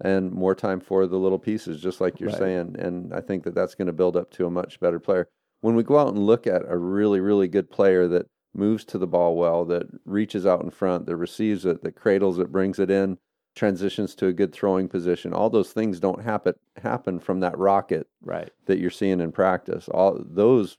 and 0.00 0.32
more 0.32 0.54
time 0.54 0.80
for 0.80 1.06
the 1.06 1.18
little 1.18 1.38
pieces, 1.38 1.82
just 1.82 2.00
like 2.00 2.20
you're 2.20 2.30
right. 2.30 2.38
saying. 2.38 2.76
And 2.78 3.12
I 3.12 3.20
think 3.20 3.44
that 3.44 3.54
that's 3.54 3.74
going 3.74 3.88
to 3.88 3.92
build 3.92 4.16
up 4.16 4.30
to 4.30 4.46
a 4.46 4.50
much 4.50 4.80
better 4.80 4.98
player. 4.98 5.28
When 5.60 5.74
we 5.74 5.82
go 5.82 5.98
out 5.98 6.14
and 6.14 6.24
look 6.24 6.46
at 6.46 6.62
a 6.66 6.78
really, 6.78 7.20
really 7.20 7.48
good 7.48 7.70
player 7.70 8.08
that 8.08 8.24
moves 8.54 8.84
to 8.86 8.98
the 8.98 9.06
ball 9.06 9.36
well, 9.36 9.64
that 9.66 9.86
reaches 10.04 10.46
out 10.46 10.62
in 10.62 10.70
front, 10.70 11.06
that 11.06 11.16
receives 11.16 11.64
it, 11.64 11.82
that 11.82 11.94
cradles 11.96 12.38
it, 12.38 12.50
brings 12.50 12.78
it 12.78 12.90
in, 12.90 13.18
transitions 13.54 14.14
to 14.14 14.26
a 14.26 14.32
good 14.32 14.52
throwing 14.52 14.88
position, 14.88 15.32
all 15.32 15.50
those 15.50 15.72
things 15.72 16.00
don't 16.00 16.22
happen 16.22 16.54
happen 16.82 17.18
from 17.18 17.40
that 17.40 17.58
rocket 17.58 18.06
right. 18.22 18.50
that 18.66 18.78
you're 18.78 18.90
seeing 18.90 19.20
in 19.20 19.32
practice. 19.32 19.88
All 19.88 20.20
those 20.24 20.78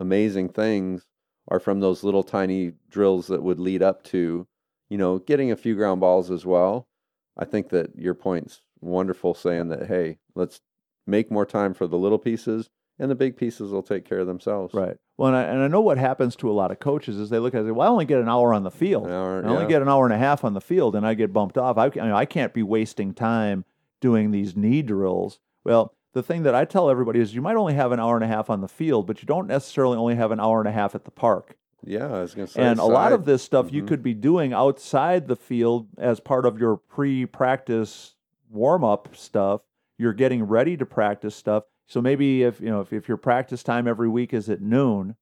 amazing 0.00 0.48
things 0.48 1.06
are 1.48 1.60
from 1.60 1.80
those 1.80 2.02
little 2.02 2.24
tiny 2.24 2.72
drills 2.90 3.28
that 3.28 3.42
would 3.42 3.60
lead 3.60 3.82
up 3.82 4.02
to, 4.04 4.46
you 4.88 4.98
know, 4.98 5.18
getting 5.20 5.52
a 5.52 5.56
few 5.56 5.76
ground 5.76 6.00
balls 6.00 6.30
as 6.30 6.44
well 6.44 6.88
I 7.36 7.44
think 7.44 7.68
that 7.70 7.96
your 7.96 8.14
point's 8.14 8.62
wonderful 8.80 9.34
saying 9.34 9.68
that, 9.68 9.86
hey, 9.86 10.18
let's 10.34 10.60
make 11.06 11.30
more 11.30 11.46
time 11.46 11.74
for 11.74 11.86
the 11.86 11.98
little 11.98 12.18
pieces 12.18 12.70
and 12.98 13.10
the 13.10 13.14
big 13.14 13.36
pieces 13.36 13.72
will 13.72 13.82
take 13.82 14.04
care 14.04 14.20
of 14.20 14.26
themselves. 14.26 14.74
Right. 14.74 14.96
Well, 15.16 15.28
and 15.28 15.36
I, 15.36 15.42
and 15.44 15.62
I 15.62 15.68
know 15.68 15.80
what 15.80 15.98
happens 15.98 16.36
to 16.36 16.50
a 16.50 16.52
lot 16.52 16.70
of 16.70 16.78
coaches 16.78 17.16
is 17.18 17.30
they 17.30 17.38
look 17.38 17.54
at 17.54 17.64
it, 17.64 17.72
well, 17.72 17.88
I 17.88 17.90
only 17.90 18.04
get 18.04 18.20
an 18.20 18.28
hour 18.28 18.52
on 18.52 18.62
the 18.64 18.70
field. 18.70 19.06
Hour, 19.06 19.44
I 19.44 19.48
only 19.48 19.66
get 19.66 19.82
an 19.82 19.88
hour 19.88 20.04
and 20.04 20.12
a 20.14 20.18
half 20.18 20.44
on 20.44 20.54
the 20.54 20.60
field, 20.60 20.94
and 20.94 21.06
I 21.06 21.14
get 21.14 21.32
bumped 21.32 21.56
off. 21.58 21.78
I, 21.78 21.86
I, 21.86 21.88
mean, 21.88 22.12
I 22.12 22.24
can't 22.24 22.52
be 22.52 22.62
wasting 22.62 23.14
time 23.14 23.64
doing 24.00 24.30
these 24.30 24.56
knee 24.56 24.82
drills. 24.82 25.40
Well, 25.64 25.94
the 26.12 26.22
thing 26.22 26.42
that 26.44 26.54
I 26.54 26.64
tell 26.64 26.88
everybody 26.90 27.20
is 27.20 27.34
you 27.34 27.42
might 27.42 27.56
only 27.56 27.74
have 27.74 27.92
an 27.92 28.00
hour 28.00 28.14
and 28.14 28.24
a 28.24 28.28
half 28.28 28.50
on 28.50 28.60
the 28.60 28.68
field, 28.68 29.06
but 29.06 29.22
you 29.22 29.26
don't 29.26 29.46
necessarily 29.46 29.96
only 29.96 30.14
have 30.14 30.30
an 30.32 30.40
hour 30.40 30.60
and 30.60 30.68
a 30.68 30.72
half 30.72 30.94
at 30.94 31.04
the 31.04 31.10
park. 31.10 31.56
Yeah, 31.84 32.06
I 32.06 32.20
was 32.20 32.34
going 32.34 32.46
to 32.46 32.52
say. 32.52 32.62
And 32.62 32.80
a 32.80 32.84
lot 32.84 33.12
of 33.12 33.24
this 33.26 33.42
stuff 33.42 33.72
you 33.72 33.82
Mhm. 33.82 33.88
could 33.88 34.02
be 34.02 34.14
doing 34.14 34.52
outside 34.52 35.28
the 35.28 35.36
field 35.36 35.88
as 35.98 36.18
part 36.20 36.44
of 36.46 36.58
your 36.58 36.76
pre 36.76 37.26
practice 37.26 38.14
warm 38.50 38.82
up 38.82 39.14
stuff. 39.14 39.60
You're 39.98 40.12
getting 40.14 40.44
ready 40.44 40.76
to 40.76 40.86
practice 40.86 41.34
stuff. 41.36 41.64
So 41.88 42.00
maybe 42.00 42.42
if 42.42 42.60
you 42.60 42.68
know 42.68 42.80
if, 42.80 42.92
if 42.92 43.08
your 43.08 43.16
practice 43.16 43.62
time 43.62 43.86
every 43.86 44.08
week 44.08 44.34
is 44.34 44.48
at 44.48 44.60
noon, 44.60 45.16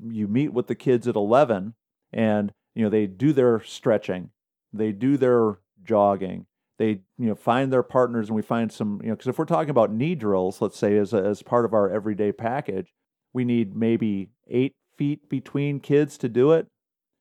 you 0.00 0.28
meet 0.28 0.52
with 0.52 0.66
the 0.66 0.74
kids 0.74 1.08
at 1.08 1.16
eleven 1.16 1.74
and 2.12 2.52
you 2.74 2.84
know 2.84 2.90
they 2.90 3.06
do 3.06 3.32
their 3.32 3.60
stretching, 3.62 4.30
they 4.72 4.92
do 4.92 5.16
their 5.16 5.58
jogging, 5.82 6.46
they 6.78 7.00
you 7.18 7.26
know 7.26 7.34
find 7.34 7.72
their 7.72 7.82
partners 7.82 8.28
and 8.28 8.36
we 8.36 8.42
find 8.42 8.70
some 8.70 9.00
you 9.02 9.08
know 9.08 9.14
because 9.14 9.28
if 9.28 9.38
we're 9.38 9.44
talking 9.44 9.70
about 9.70 9.92
knee 9.92 10.14
drills, 10.14 10.60
let's 10.60 10.78
say 10.78 10.96
as 10.96 11.12
a, 11.12 11.18
as 11.18 11.42
part 11.42 11.64
of 11.64 11.74
our 11.74 11.90
everyday 11.90 12.32
package, 12.32 12.92
we 13.32 13.44
need 13.44 13.74
maybe 13.74 14.30
eight 14.48 14.74
feet 14.96 15.28
between 15.28 15.80
kids 15.80 16.16
to 16.18 16.28
do 16.28 16.52
it. 16.52 16.66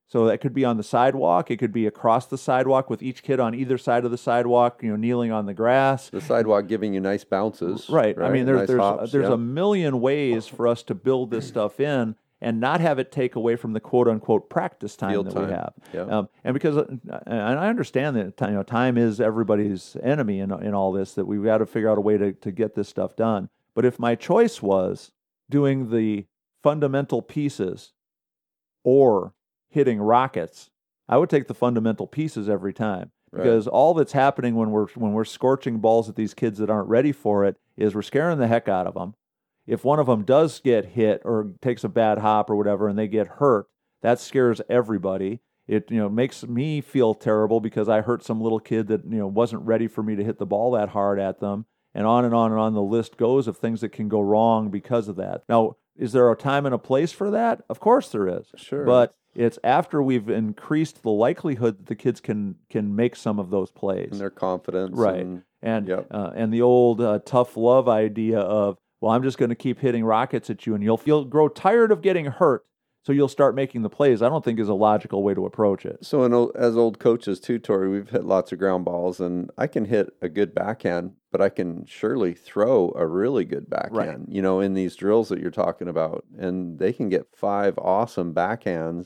So 0.08 0.26
that 0.28 0.40
could 0.40 0.54
be 0.54 0.64
on 0.64 0.78
the 0.78 0.84
sidewalk. 0.84 1.50
It 1.50 1.58
could 1.58 1.74
be 1.74 1.88
across 1.88 2.28
the 2.28 2.38
sidewalk 2.38 2.90
with 2.90 3.02
each 3.02 3.24
kid 3.24 3.40
on 3.40 3.56
either 3.56 3.78
side 3.78 4.06
of 4.06 4.12
the 4.12 4.18
sidewalk, 4.18 4.82
you 4.84 4.90
know, 4.92 4.96
kneeling 4.96 5.32
on 5.32 5.48
the 5.48 5.54
grass. 5.54 6.10
the 6.10 6.22
sidewalk 6.22 6.68
giving 6.68 6.94
you 6.94 7.00
nice 7.00 7.24
bounces. 7.24 7.90
Right. 7.90 8.18
I 8.20 8.30
mean, 8.30 8.46
there's 8.46 8.60
Nice 8.60 8.68
there's 8.68 8.80
hops, 8.80 9.12
there's 9.12 9.28
yeah. 9.28 9.34
a 9.34 9.38
million 9.38 10.00
ways 10.02 10.46
for 10.46 10.68
us 10.68 10.84
to 10.84 10.96
build 10.96 11.32
this 11.32 11.48
stuff 11.48 11.80
in 11.80 12.16
and 12.42 12.60
not 12.60 12.82
have 12.82 13.00
it 13.00 13.12
take 13.12 13.36
away 13.36 13.56
from 13.56 13.74
the 13.74 13.80
quote 13.80 14.08
unquote 14.08 14.50
practice 14.50 14.96
time 14.96 15.12
Field 15.12 15.28
that 15.28 15.34
time. 15.34 15.48
we 15.48 15.52
have. 15.52 15.74
Yeah. 15.94 16.02
Um, 16.02 16.30
and 16.44 16.54
because 16.54 16.78
and 16.78 17.00
I 17.26 17.68
understand 17.68 18.16
that 18.18 18.38
time, 18.38 18.52
you 18.52 18.58
know, 18.58 18.64
time 18.64 18.98
is 18.98 19.20
everybody's 19.20 19.98
enemy 20.04 20.40
in, 20.40 20.52
in 20.52 20.74
all 20.74 20.92
this, 20.92 21.14
that 21.14 21.26
we've 21.26 21.44
got 21.44 21.60
to 21.60 21.66
figure 21.66 21.90
out 21.90 21.98
a 21.98 22.02
way 22.02 22.18
to, 22.18 22.34
to 22.34 22.52
get 22.52 22.76
this 22.76 22.88
stuff 22.88 23.16
done. 23.16 23.50
But 23.74 23.86
if 23.86 23.98
my 23.98 24.14
choice 24.16 24.62
was 24.62 25.12
doing 25.50 25.90
the 25.90 26.26
fundamental 26.62 27.22
pieces 27.22 27.94
or 28.84 29.34
hitting 29.76 30.00
rockets, 30.02 30.72
I 31.08 31.18
would 31.18 31.30
take 31.30 31.48
the 31.48 31.54
fundamental 31.54 32.08
pieces 32.08 32.50
every 32.50 32.74
time 32.74 33.12
Right. 33.32 33.44
because 33.44 33.68
all 33.68 33.94
that's 33.94 34.14
happening 34.14 34.56
when 34.56 34.72
we're 34.72 34.88
when 34.96 35.12
we're 35.12 35.26
scorching 35.26 35.78
balls 35.80 36.10
at 36.10 36.16
these 36.16 36.34
kids 36.34 36.58
that 36.58 36.70
aren't 36.70 36.90
ready 36.90 37.12
for 37.12 37.46
it 37.46 37.58
is 37.78 37.94
we're 37.94 38.02
scaring 38.02 38.40
the 38.40 38.48
heck 38.48 38.68
out 38.68 38.88
of 38.88 38.94
them. 38.96 39.14
If 39.68 39.84
one 39.84 40.00
of 40.00 40.08
them 40.08 40.24
does 40.24 40.60
get 40.60 40.86
hit 40.86 41.22
or 41.26 41.52
takes 41.62 41.84
a 41.84 41.90
bad 41.90 42.20
hop 42.20 42.50
or 42.50 42.56
whatever 42.56 42.88
and 42.88 42.98
they 42.98 43.08
get 43.08 43.28
hurt, 43.28 43.68
that 44.02 44.20
scares 44.20 44.62
everybody. 44.70 45.42
It 45.68 45.90
you 45.92 45.98
know 45.98 46.10
makes 46.10 46.46
me 46.48 46.80
feel 46.82 47.14
terrible 47.14 47.60
because 47.60 47.90
I 47.90 48.02
hurt 48.02 48.24
some 48.24 48.40
little 48.42 48.60
kid 48.60 48.88
that 48.88 49.04
you 49.04 49.18
know 49.18 49.28
wasn't 49.28 49.64
ready 49.64 49.88
for 49.88 50.02
me 50.04 50.16
to 50.16 50.24
hit 50.24 50.38
the 50.40 50.46
ball 50.46 50.72
that 50.72 50.90
hard 50.90 51.20
at 51.20 51.40
them, 51.40 51.66
and 51.94 52.06
on 52.08 52.24
and 52.26 52.34
on 52.34 52.52
and 52.52 52.60
on 52.62 52.74
the 52.74 52.82
list 52.84 53.18
goes 53.18 53.48
of 53.48 53.58
things 53.58 53.82
that 53.82 53.90
can 53.90 54.08
go 54.08 54.22
wrong 54.22 54.70
because 54.70 55.08
of 55.08 55.16
that. 55.18 55.44
Now, 55.50 55.76
is 55.98 56.12
there 56.12 56.30
a 56.32 56.36
time 56.36 56.66
and 56.66 56.76
a 56.76 56.78
place 56.80 57.12
for 57.12 57.32
that? 57.32 57.64
Of 57.70 57.80
course 57.80 58.10
there 58.10 58.28
is. 58.28 58.48
Sure. 58.56 58.86
But 58.86 59.16
it's 59.36 59.60
after 59.64 60.02
we've 60.02 60.30
increased 60.30 61.04
the 61.04 61.10
likelihood 61.10 61.78
that 61.80 61.86
the 61.88 61.96
kids 61.96 62.22
can 62.22 62.56
can 62.70 62.96
make 62.96 63.16
some 63.16 63.40
of 63.40 63.50
those 63.50 63.72
plays. 63.72 64.10
and 64.12 64.20
their 64.22 64.30
confidence. 64.30 64.98
Right. 64.98 65.20
and- 65.22 65.44
And 65.62 65.88
Yep. 65.88 66.08
uh, 66.12 66.32
and 66.36 66.54
the 66.54 66.62
old 66.62 67.02
uh, 67.02 67.20
tough 67.26 67.58
love 67.58 67.90
idea 67.90 68.40
of 68.40 68.78
well, 69.02 69.12
I'm 69.12 69.24
just 69.24 69.38
going 69.38 69.50
to 69.50 69.56
keep 69.56 69.80
hitting 69.80 70.04
rockets 70.06 70.50
at 70.50 70.66
you, 70.66 70.74
and 70.74 70.84
you'll 70.84 70.98
feel 70.98 71.26
grow 71.26 71.48
tired 71.50 71.92
of 71.92 72.02
getting 72.02 72.26
hurt, 72.26 72.64
so 73.06 73.14
you'll 73.14 73.28
start 73.28 73.54
making 73.54 73.84
the 73.84 73.90
plays. 73.90 74.24
I 74.24 74.30
don't 74.30 74.44
think 74.44 74.60
is 74.60 74.68
a 74.68 74.74
logical 74.74 75.22
way 75.22 75.36
to 75.36 75.46
approach 75.46 75.86
it. 75.86 76.04
So, 76.04 76.24
in, 76.24 76.52
as 76.56 76.76
old 76.76 76.98
coaches 76.98 77.40
too, 77.40 77.60
Tori, 77.60 77.88
we've 77.88 78.10
hit 78.10 78.26
lots 78.26 78.52
of 78.52 78.58
ground 78.58 78.84
balls, 78.84 79.20
and 79.20 79.52
I 79.60 79.68
can 79.68 79.86
hit 79.86 80.10
a 80.24 80.30
good 80.30 80.56
backhand, 80.56 81.14
but 81.32 81.40
I 81.40 81.50
can 81.50 81.86
surely 81.86 82.34
throw 82.34 82.92
a 82.96 83.06
really 83.06 83.46
good 83.46 83.70
backhand. 83.70 84.28
You 84.30 84.42
know, 84.42 84.60
in 84.60 84.74
these 84.74 84.96
drills 84.96 85.30
that 85.30 85.40
you're 85.40 85.52
talking 85.52 85.88
about, 85.88 86.26
and 86.36 86.80
they 86.80 86.92
can 86.92 87.10
get 87.10 87.28
five 87.36 87.78
awesome 87.78 88.34
backhands 88.34 89.06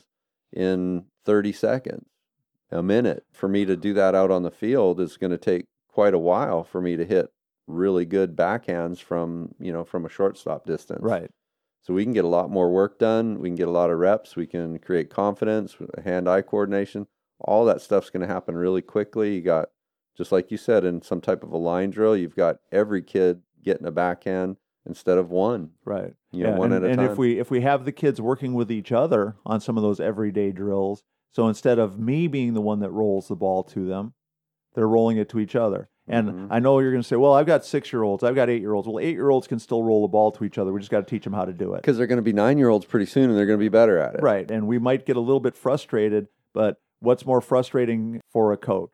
in 0.50 1.04
30 1.26 1.52
seconds, 1.52 2.06
a 2.70 2.82
minute. 2.82 3.26
For 3.32 3.48
me 3.48 3.66
to 3.66 3.76
do 3.76 3.92
that 3.92 4.14
out 4.14 4.30
on 4.30 4.44
the 4.44 4.50
field 4.50 4.98
is 4.98 5.18
going 5.18 5.30
to 5.30 5.38
take 5.38 5.66
quite 5.88 6.14
a 6.14 6.18
while 6.18 6.64
for 6.64 6.80
me 6.80 6.96
to 6.96 7.04
hit 7.04 7.30
really 7.66 8.06
good 8.06 8.34
backhands 8.34 8.98
from 8.98 9.54
you 9.60 9.72
know 9.72 9.84
from 9.84 10.06
a 10.06 10.08
shortstop 10.08 10.64
distance. 10.64 11.02
Right. 11.02 11.30
So 11.82 11.94
we 11.94 12.04
can 12.04 12.12
get 12.12 12.24
a 12.24 12.28
lot 12.28 12.50
more 12.50 12.70
work 12.70 12.98
done. 12.98 13.38
We 13.40 13.48
can 13.48 13.56
get 13.56 13.68
a 13.68 13.72
lot 13.72 13.90
of 13.90 13.98
reps. 13.98 14.36
We 14.36 14.46
can 14.46 14.78
create 14.78 15.08
confidence, 15.10 15.76
hand-eye 16.04 16.42
coordination. 16.42 17.06
All 17.40 17.64
that 17.64 17.80
stuff's 17.80 18.10
going 18.10 18.20
to 18.26 18.32
happen 18.32 18.54
really 18.54 18.82
quickly. 18.82 19.34
You 19.34 19.40
got, 19.40 19.70
just 20.16 20.30
like 20.30 20.50
you 20.50 20.58
said, 20.58 20.84
in 20.84 21.00
some 21.00 21.20
type 21.22 21.42
of 21.42 21.52
a 21.52 21.56
line 21.56 21.90
drill, 21.90 22.16
you've 22.16 22.36
got 22.36 22.58
every 22.70 23.02
kid 23.02 23.42
getting 23.64 23.86
a 23.86 23.90
backhand 23.90 24.56
instead 24.86 25.16
of 25.16 25.30
one. 25.30 25.70
Right. 25.84 26.14
You 26.32 26.44
know, 26.44 26.50
Yeah, 26.50 26.56
one 26.58 26.72
and, 26.72 26.84
at 26.84 26.88
a 26.88 26.92
and 26.92 27.00
time. 27.00 27.10
if 27.10 27.18
we 27.18 27.38
if 27.38 27.50
we 27.50 27.62
have 27.62 27.84
the 27.84 27.92
kids 27.92 28.20
working 28.20 28.52
with 28.54 28.70
each 28.70 28.92
other 28.92 29.36
on 29.46 29.60
some 29.60 29.76
of 29.76 29.82
those 29.82 30.00
everyday 30.00 30.52
drills, 30.52 31.02
so 31.32 31.48
instead 31.48 31.78
of 31.78 31.98
me 31.98 32.26
being 32.26 32.54
the 32.54 32.60
one 32.60 32.80
that 32.80 32.90
rolls 32.90 33.28
the 33.28 33.36
ball 33.36 33.62
to 33.64 33.86
them, 33.86 34.12
they're 34.74 34.88
rolling 34.88 35.16
it 35.16 35.28
to 35.30 35.38
each 35.38 35.56
other. 35.56 35.88
And 36.10 36.28
Mhm. 36.28 36.46
I 36.50 36.58
know 36.58 36.78
you're 36.80 36.90
going 36.90 37.02
to 37.02 37.06
say, 37.08 37.16
"Well, 37.16 37.32
I've 37.32 37.46
got 37.46 37.64
six 37.64 37.92
year 37.92 38.02
olds, 38.02 38.24
I've 38.24 38.34
got 38.34 38.50
eight 38.50 38.60
year 38.60 38.74
olds." 38.74 38.88
Well, 38.88 38.98
eight 38.98 39.14
year 39.14 39.30
olds 39.30 39.46
can 39.46 39.58
still 39.58 39.82
roll 39.82 40.02
the 40.02 40.08
ball 40.08 40.32
to 40.32 40.44
each 40.44 40.58
other. 40.58 40.72
We 40.72 40.80
just 40.80 40.90
got 40.90 41.06
to 41.06 41.06
teach 41.06 41.24
them 41.24 41.32
how 41.32 41.44
to 41.44 41.52
do 41.52 41.72
it. 41.74 41.82
because 41.82 41.96
they're 41.96 42.06
going 42.08 42.16
to 42.18 42.22
be 42.22 42.32
nine-year-olds 42.32 42.84
pretty 42.86 43.06
soon, 43.06 43.30
and 43.30 43.38
they're 43.38 43.46
going 43.46 43.58
to 43.58 43.64
be 43.64 43.68
better 43.68 43.96
at 43.98 44.16
it. 44.16 44.22
Right. 44.22 44.50
And 44.50 44.66
we 44.66 44.78
might 44.78 45.06
get 45.06 45.16
a 45.16 45.20
little 45.20 45.40
bit 45.40 45.56
frustrated, 45.56 46.26
but 46.52 46.78
what's 47.00 47.24
more 47.24 47.40
frustrating 47.40 48.20
for 48.32 48.52
a 48.52 48.56
coach? 48.56 48.90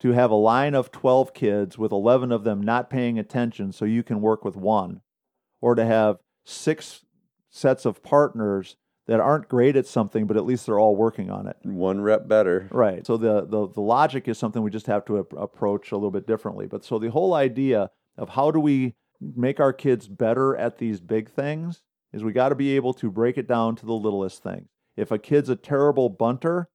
To 0.00 0.12
have 0.12 0.30
a 0.30 0.34
line 0.36 0.74
of 0.74 0.90
12 0.90 1.32
kids 1.32 1.78
with 1.78 1.92
11 1.92 2.30
of 2.32 2.44
them 2.44 2.60
not 2.60 2.90
paying 2.90 3.18
attention 3.18 3.72
so 3.72 3.84
you 3.84 4.02
can 4.02 4.20
work 4.20 4.44
with 4.44 4.56
one, 4.56 5.00
or 5.62 5.74
to 5.74 5.84
have 5.84 6.18
six 6.44 7.04
sets 7.48 7.86
of 7.86 8.02
partners 8.02 8.76
that 9.06 9.20
aren't 9.20 9.48
great 9.48 9.76
at 9.76 9.86
something, 9.86 10.26
but 10.26 10.36
at 10.36 10.44
least 10.44 10.66
they're 10.66 10.80
all 10.80 10.96
working 10.96 11.30
on 11.30 11.46
it. 11.46 11.56
One 11.62 12.00
rep 12.00 12.26
better. 12.26 12.68
Right. 12.70 13.06
So 13.06 13.16
the, 13.16 13.46
the, 13.46 13.68
the 13.68 13.80
logic 13.80 14.26
is 14.26 14.38
something 14.38 14.62
we 14.62 14.70
just 14.70 14.86
have 14.88 15.04
to 15.06 15.20
ap- 15.20 15.32
approach 15.36 15.92
a 15.92 15.96
little 15.96 16.10
bit 16.10 16.26
differently. 16.26 16.66
But 16.66 16.84
so 16.84 16.98
the 16.98 17.10
whole 17.10 17.34
idea 17.34 17.90
of 18.18 18.30
how 18.30 18.50
do 18.50 18.58
we 18.58 18.94
make 19.20 19.60
our 19.60 19.72
kids 19.72 20.08
better 20.08 20.56
at 20.56 20.78
these 20.78 21.00
big 21.00 21.30
things 21.30 21.82
is 22.12 22.24
we 22.24 22.32
got 22.32 22.48
to 22.48 22.54
be 22.54 22.74
able 22.76 22.94
to 22.94 23.10
break 23.10 23.38
it 23.38 23.46
down 23.46 23.76
to 23.76 23.86
the 23.86 23.92
littlest 23.92 24.42
things. 24.42 24.68
If 24.96 25.10
a 25.10 25.18
kid's 25.18 25.48
a 25.48 25.56
terrible 25.56 26.08
bunter 26.08 26.68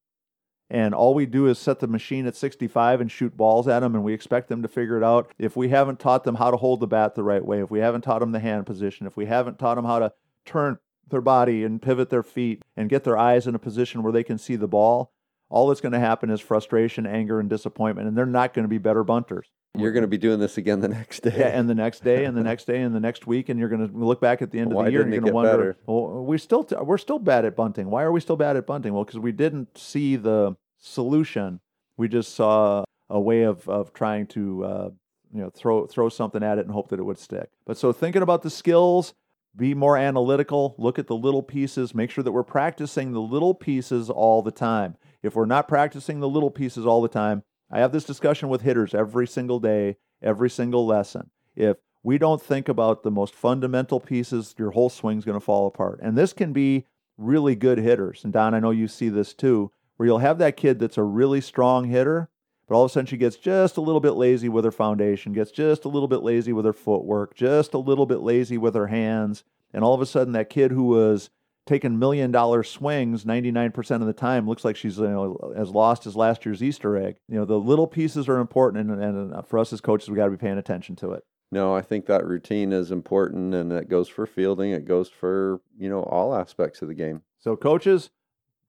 and 0.69 0.93
all 0.95 1.13
we 1.13 1.25
do 1.25 1.47
is 1.47 1.59
set 1.59 1.79
the 1.79 1.87
machine 1.87 2.25
at 2.27 2.35
65 2.35 3.01
and 3.01 3.11
shoot 3.11 3.35
balls 3.35 3.67
at 3.67 3.81
them 3.81 3.93
and 3.93 4.03
we 4.03 4.13
expect 4.13 4.47
them 4.47 4.61
to 4.61 4.69
figure 4.69 4.95
it 4.95 5.03
out, 5.03 5.33
if 5.37 5.57
we 5.57 5.69
haven't 5.69 5.99
taught 5.99 6.23
them 6.23 6.35
how 6.35 6.49
to 6.49 6.57
hold 6.57 6.79
the 6.79 6.87
bat 6.87 7.15
the 7.15 7.23
right 7.23 7.43
way, 7.43 7.61
if 7.61 7.69
we 7.69 7.79
haven't 7.79 8.01
taught 8.01 8.19
them 8.19 8.31
the 8.31 8.39
hand 8.39 8.65
position, 8.65 9.05
if 9.05 9.17
we 9.17 9.25
haven't 9.25 9.59
taught 9.59 9.75
them 9.75 9.85
how 9.85 9.99
to 9.99 10.13
turn 10.45 10.77
their 11.11 11.21
body 11.21 11.63
and 11.63 11.81
pivot 11.81 12.09
their 12.09 12.23
feet 12.23 12.63
and 12.75 12.89
get 12.89 13.03
their 13.03 13.17
eyes 13.17 13.47
in 13.47 13.55
a 13.55 13.59
position 13.59 14.03
where 14.03 14.11
they 14.11 14.23
can 14.23 14.37
see 14.37 14.55
the 14.55 14.67
ball, 14.67 15.11
all 15.49 15.67
that's 15.67 15.81
going 15.81 15.91
to 15.91 15.99
happen 15.99 16.29
is 16.29 16.41
frustration, 16.41 17.05
anger, 17.05 17.39
and 17.39 17.49
disappointment, 17.49 18.07
and 18.07 18.17
they're 18.17 18.25
not 18.25 18.53
going 18.53 18.63
to 18.63 18.69
be 18.69 18.77
better 18.77 19.03
bunters. 19.03 19.47
You're 19.77 19.93
going 19.93 20.01
to 20.01 20.07
be 20.07 20.17
doing 20.17 20.39
this 20.39 20.57
again 20.57 20.81
the 20.81 20.89
next 20.89 21.21
day. 21.21 21.33
Yeah, 21.37 21.47
and 21.47 21.69
the 21.69 21.75
next 21.75 22.03
day, 22.03 22.25
and 22.25 22.35
the 22.35 22.43
next 22.43 22.65
day, 22.65 22.81
and 22.81 22.93
the 22.93 22.99
next 22.99 23.25
week, 23.25 23.47
and 23.47 23.57
you're 23.59 23.69
going 23.69 23.87
to 23.87 23.97
look 23.97 24.19
back 24.19 24.41
at 24.41 24.51
the 24.51 24.59
end 24.59 24.73
Why 24.73 24.81
of 24.81 24.85
the 24.87 24.91
year, 24.91 25.01
and 25.01 25.13
you're 25.13 25.21
going 25.21 25.31
to 25.31 25.35
wonder, 25.35 25.77
well, 25.85 26.25
we 26.25 26.37
still 26.37 26.63
t- 26.63 26.75
we're 26.75 26.97
still 26.97 27.19
bad 27.19 27.45
at 27.45 27.55
bunting. 27.55 27.89
Why 27.89 28.03
are 28.03 28.11
we 28.11 28.19
still 28.19 28.35
bad 28.35 28.57
at 28.57 28.67
bunting? 28.67 28.93
Well, 28.93 29.05
because 29.05 29.19
we 29.19 29.31
didn't 29.31 29.77
see 29.77 30.17
the 30.17 30.55
solution. 30.77 31.61
We 31.95 32.09
just 32.09 32.35
saw 32.35 32.83
a 33.09 33.19
way 33.19 33.43
of 33.43 33.67
of 33.69 33.93
trying 33.93 34.27
to 34.27 34.63
uh, 34.65 34.89
you 35.33 35.41
know 35.41 35.49
throw 35.49 35.85
throw 35.85 36.09
something 36.09 36.43
at 36.43 36.57
it 36.57 36.65
and 36.65 36.73
hope 36.73 36.89
that 36.89 36.99
it 36.99 37.03
would 37.03 37.19
stick. 37.19 37.49
But 37.65 37.77
so 37.77 37.93
thinking 37.93 38.21
about 38.21 38.41
the 38.41 38.49
skills, 38.49 39.13
be 39.55 39.73
more 39.73 39.97
analytical. 39.97 40.75
Look 40.77 40.97
at 40.97 41.07
the 41.07 41.15
little 41.15 41.43
pieces. 41.43 41.93
Make 41.93 42.09
sure 42.09 42.23
that 42.23 42.31
we're 42.31 42.43
practicing 42.43 43.11
the 43.11 43.21
little 43.21 43.53
pieces 43.53 44.09
all 44.09 44.41
the 44.41 44.51
time. 44.51 44.95
If 45.21 45.35
we're 45.35 45.45
not 45.45 45.67
practicing 45.67 46.19
the 46.19 46.29
little 46.29 46.51
pieces 46.51 46.85
all 46.85 47.01
the 47.01 47.07
time, 47.07 47.43
I 47.69 47.79
have 47.79 47.91
this 47.91 48.03
discussion 48.03 48.49
with 48.49 48.61
hitters 48.61 48.93
every 48.93 49.27
single 49.27 49.59
day, 49.59 49.97
every 50.21 50.49
single 50.49 50.85
lesson. 50.85 51.29
If 51.55 51.77
we 52.03 52.17
don't 52.17 52.41
think 52.41 52.67
about 52.67 53.03
the 53.03 53.11
most 53.11 53.35
fundamental 53.35 53.99
pieces, 53.99 54.55
your 54.57 54.71
whole 54.71 54.89
swing's 54.89 55.25
going 55.25 55.39
to 55.39 55.45
fall 55.45 55.67
apart. 55.67 55.99
And 56.01 56.17
this 56.17 56.33
can 56.33 56.53
be 56.53 56.85
really 57.17 57.55
good 57.55 57.77
hitters. 57.77 58.23
And 58.23 58.33
Don, 58.33 58.53
I 58.53 58.59
know 58.59 58.71
you 58.71 58.87
see 58.87 59.09
this 59.09 59.33
too, 59.33 59.71
where 59.97 60.07
you'll 60.07 60.19
have 60.19 60.39
that 60.39 60.57
kid 60.57 60.79
that's 60.79 60.97
a 60.97 61.03
really 61.03 61.41
strong 61.41 61.85
hitter, 61.85 62.29
but 62.71 62.77
all 62.77 62.85
of 62.85 62.91
a 62.91 62.93
sudden 62.93 63.05
she 63.05 63.17
gets 63.17 63.35
just 63.35 63.75
a 63.75 63.81
little 63.81 63.99
bit 63.99 64.13
lazy 64.13 64.47
with 64.47 64.63
her 64.63 64.71
foundation, 64.71 65.33
gets 65.33 65.51
just 65.51 65.83
a 65.83 65.89
little 65.89 66.07
bit 66.07 66.23
lazy 66.23 66.53
with 66.53 66.63
her 66.63 66.71
footwork, 66.71 67.35
just 67.35 67.73
a 67.73 67.77
little 67.77 68.05
bit 68.05 68.21
lazy 68.21 68.57
with 68.57 68.75
her 68.75 68.87
hands. 68.87 69.43
And 69.73 69.83
all 69.83 69.93
of 69.93 69.99
a 69.99 70.05
sudden, 70.05 70.31
that 70.31 70.49
kid 70.49 70.71
who 70.71 70.85
was 70.85 71.29
taking 71.65 71.99
million 71.99 72.31
dollar 72.31 72.63
swings 72.63 73.25
99% 73.25 73.95
of 73.95 74.05
the 74.05 74.13
time 74.13 74.47
looks 74.47 74.63
like 74.63 74.77
she's 74.77 74.97
you 74.97 75.09
know, 75.09 75.53
as 75.53 75.71
lost 75.71 76.07
as 76.07 76.15
last 76.15 76.45
year's 76.45 76.63
Easter 76.63 76.95
egg. 76.95 77.17
You 77.27 77.39
know, 77.39 77.45
the 77.45 77.59
little 77.59 77.87
pieces 77.87 78.29
are 78.29 78.37
important, 78.37 78.89
and, 78.89 79.03
and 79.03 79.45
for 79.47 79.59
us 79.59 79.73
as 79.73 79.81
coaches, 79.81 80.09
we 80.09 80.15
got 80.15 80.25
to 80.25 80.31
be 80.31 80.37
paying 80.37 80.57
attention 80.57 80.95
to 80.95 81.11
it. 81.11 81.25
no, 81.51 81.75
I 81.75 81.81
think 81.81 82.05
that 82.05 82.25
routine 82.25 82.71
is 82.71 82.89
important, 82.89 83.53
and 83.53 83.73
it 83.73 83.89
goes 83.89 84.07
for 84.07 84.25
fielding. 84.25 84.71
It 84.71 84.85
goes 84.85 85.09
for 85.09 85.59
you 85.77 85.89
know 85.89 86.03
all 86.03 86.33
aspects 86.33 86.81
of 86.81 86.87
the 86.87 86.93
game. 86.93 87.23
So, 87.37 87.57
coaches, 87.57 88.11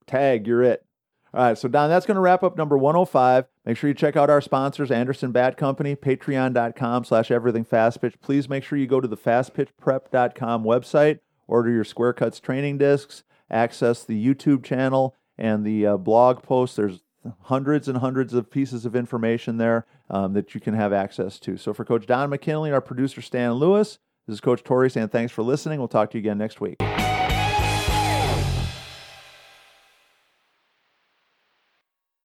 tag, 0.07 0.45
you're 0.45 0.61
it. 0.61 0.85
All 1.33 1.43
right, 1.43 1.57
so 1.57 1.67
Don, 1.67 1.89
that's 1.89 2.05
going 2.05 2.15
to 2.15 2.21
wrap 2.21 2.43
up 2.43 2.57
number 2.57 2.77
105. 2.77 3.45
Make 3.65 3.77
sure 3.77 3.87
you 3.87 3.95
check 3.95 4.15
out 4.15 4.29
our 4.29 4.41
sponsors, 4.41 4.91
Anderson 4.91 5.31
Bat 5.31 5.57
Company, 5.57 5.95
patreon.com 5.95 7.05
slash 7.05 7.31
everything 7.31 7.63
fast 7.63 8.01
pitch. 8.01 8.21
Please 8.21 8.47
make 8.47 8.63
sure 8.63 8.77
you 8.77 8.85
go 8.85 9.01
to 9.01 9.07
the 9.07 9.17
fastpitchprep.com 9.17 10.63
website, 10.63 11.19
order 11.47 11.71
your 11.71 11.83
Square 11.83 12.13
Cuts 12.13 12.39
training 12.39 12.77
discs, 12.77 13.23
access 13.49 14.03
the 14.03 14.23
YouTube 14.23 14.63
channel 14.63 15.15
and 15.35 15.65
the 15.65 15.87
uh, 15.87 15.97
blog 15.97 16.43
post. 16.43 16.75
There's 16.75 17.01
hundreds 17.43 17.87
and 17.87 17.97
hundreds 17.97 18.35
of 18.35 18.51
pieces 18.51 18.85
of 18.85 18.95
information 18.95 19.57
there 19.57 19.87
um, 20.11 20.33
that 20.33 20.53
you 20.53 20.61
can 20.61 20.75
have 20.75 20.93
access 20.93 21.39
to. 21.39 21.57
So 21.57 21.73
for 21.73 21.83
Coach 21.83 22.05
Don 22.05 22.29
McKinley, 22.29 22.71
our 22.71 22.81
producer 22.81 23.21
Stan 23.21 23.53
Lewis, 23.53 23.97
this 24.27 24.35
is 24.35 24.41
Coach 24.41 24.63
Torrey 24.63 24.91
saying 24.91 25.09
thanks 25.09 25.33
for 25.33 25.41
listening. 25.41 25.79
We'll 25.79 25.87
talk 25.87 26.11
to 26.11 26.17
you 26.17 26.21
again 26.21 26.37
next 26.37 26.61
week. 26.61 26.77